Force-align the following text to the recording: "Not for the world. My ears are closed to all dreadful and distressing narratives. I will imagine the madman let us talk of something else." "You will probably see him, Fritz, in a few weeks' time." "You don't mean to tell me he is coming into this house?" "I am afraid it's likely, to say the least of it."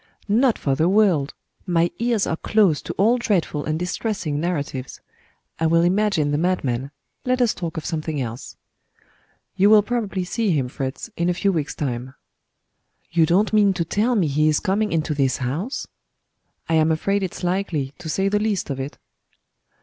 "Not 0.27 0.57
for 0.57 0.73
the 0.73 0.89
world. 0.89 1.35
My 1.67 1.91
ears 1.99 2.25
are 2.25 2.35
closed 2.35 2.87
to 2.87 2.93
all 2.93 3.19
dreadful 3.19 3.65
and 3.65 3.77
distressing 3.77 4.39
narratives. 4.39 4.99
I 5.59 5.67
will 5.67 5.83
imagine 5.83 6.31
the 6.31 6.39
madman 6.39 6.89
let 7.23 7.39
us 7.39 7.53
talk 7.53 7.77
of 7.77 7.85
something 7.85 8.19
else." 8.19 8.57
"You 9.55 9.69
will 9.69 9.83
probably 9.83 10.23
see 10.23 10.49
him, 10.49 10.69
Fritz, 10.69 11.11
in 11.17 11.29
a 11.29 11.35
few 11.35 11.51
weeks' 11.53 11.75
time." 11.75 12.15
"You 13.11 13.27
don't 13.27 13.53
mean 13.53 13.73
to 13.73 13.85
tell 13.85 14.15
me 14.15 14.25
he 14.25 14.47
is 14.47 14.59
coming 14.59 14.91
into 14.91 15.13
this 15.13 15.37
house?" 15.37 15.85
"I 16.67 16.73
am 16.73 16.91
afraid 16.91 17.21
it's 17.21 17.43
likely, 17.43 17.93
to 17.99 18.09
say 18.09 18.27
the 18.27 18.39
least 18.39 18.71
of 18.71 18.79
it." 18.79 18.97